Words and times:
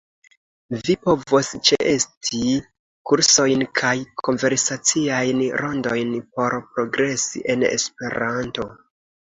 Vi 0.85 0.93
povos 1.07 1.49
ĉeesti 1.69 2.41
kursojn 3.11 3.63
kaj 3.81 3.93
konversaciajn 4.29 5.47
rondojn 5.65 6.19
por 6.35 6.59
progresi 6.75 7.49
en 7.57 7.71
Esperanto. 7.75 8.73